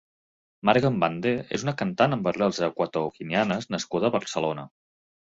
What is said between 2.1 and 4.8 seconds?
amb arrels ecuatoguineanes nascuda a Barcelona.